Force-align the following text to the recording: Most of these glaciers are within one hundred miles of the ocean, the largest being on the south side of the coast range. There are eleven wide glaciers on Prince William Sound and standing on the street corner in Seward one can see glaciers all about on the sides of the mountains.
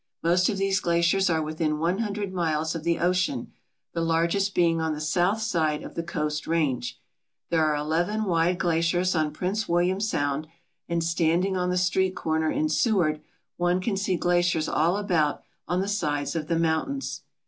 Most 0.23 0.49
of 0.49 0.57
these 0.57 0.79
glaciers 0.79 1.29
are 1.29 1.43
within 1.43 1.77
one 1.77 1.99
hundred 1.99 2.33
miles 2.33 2.73
of 2.73 2.83
the 2.83 2.97
ocean, 2.97 3.51
the 3.93 4.01
largest 4.01 4.55
being 4.55 4.81
on 4.81 4.93
the 4.95 4.99
south 4.99 5.39
side 5.43 5.83
of 5.83 5.93
the 5.93 6.01
coast 6.01 6.47
range. 6.47 6.99
There 7.51 7.63
are 7.63 7.75
eleven 7.75 8.23
wide 8.23 8.57
glaciers 8.57 9.13
on 9.13 9.29
Prince 9.31 9.69
William 9.69 9.99
Sound 9.99 10.47
and 10.89 11.03
standing 11.03 11.55
on 11.55 11.69
the 11.69 11.77
street 11.77 12.15
corner 12.15 12.49
in 12.49 12.67
Seward 12.67 13.21
one 13.57 13.79
can 13.79 13.95
see 13.95 14.15
glaciers 14.17 14.67
all 14.67 14.97
about 14.97 15.43
on 15.67 15.81
the 15.81 15.87
sides 15.87 16.35
of 16.35 16.47
the 16.47 16.57
mountains. 16.57 17.21